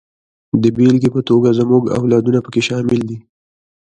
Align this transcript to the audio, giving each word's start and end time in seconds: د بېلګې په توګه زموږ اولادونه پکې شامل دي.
د 0.61 0.63
بېلګې 0.75 1.09
په 1.15 1.21
توګه 1.29 1.49
زموږ 1.59 1.83
اولادونه 1.97 2.39
پکې 2.45 2.61
شامل 2.67 2.99
دي. 3.09 3.17